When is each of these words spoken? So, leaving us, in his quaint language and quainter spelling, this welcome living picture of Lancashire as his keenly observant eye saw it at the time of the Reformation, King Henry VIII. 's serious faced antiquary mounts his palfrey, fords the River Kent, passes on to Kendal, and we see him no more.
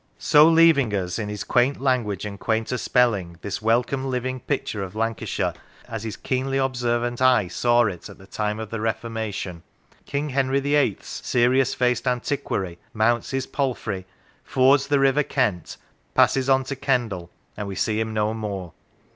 So, 0.17 0.47
leaving 0.49 0.95
us, 0.95 1.19
in 1.19 1.29
his 1.29 1.43
quaint 1.43 1.79
language 1.79 2.25
and 2.25 2.39
quainter 2.39 2.79
spelling, 2.79 3.37
this 3.43 3.61
welcome 3.61 4.09
living 4.09 4.39
picture 4.39 4.81
of 4.81 4.95
Lancashire 4.95 5.53
as 5.87 6.03
his 6.03 6.17
keenly 6.17 6.57
observant 6.57 7.21
eye 7.21 7.47
saw 7.47 7.83
it 7.83 8.09
at 8.09 8.17
the 8.17 8.25
time 8.25 8.59
of 8.59 8.71
the 8.71 8.81
Reformation, 8.81 9.61
King 10.07 10.29
Henry 10.29 10.59
VIII. 10.59 10.97
's 11.01 11.21
serious 11.23 11.75
faced 11.75 12.07
antiquary 12.07 12.79
mounts 12.95 13.29
his 13.29 13.45
palfrey, 13.45 14.07
fords 14.43 14.87
the 14.87 14.99
River 14.99 15.21
Kent, 15.21 15.77
passes 16.15 16.49
on 16.49 16.63
to 16.63 16.75
Kendal, 16.75 17.29
and 17.55 17.67
we 17.67 17.75
see 17.75 17.99
him 17.99 18.11
no 18.11 18.33
more. 18.33 18.73